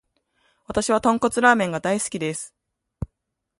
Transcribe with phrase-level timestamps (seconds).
[0.65, 2.55] わたしは豚骨ラーメンが大好きです。